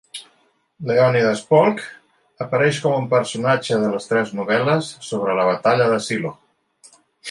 [0.91, 1.83] Leonidas Polk
[2.47, 7.03] apareix com un personatge de les tres novel·les sobre la Batalla de Shiloh.